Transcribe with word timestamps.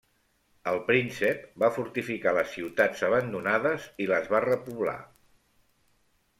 El 0.69 0.79
príncep 0.87 1.43
va 1.65 1.69
fortificar 1.75 2.33
les 2.39 2.49
ciutats 2.57 3.05
abandonades 3.11 3.87
i 4.07 4.11
les 4.15 4.33
va 4.35 4.43
repoblar. 4.51 4.99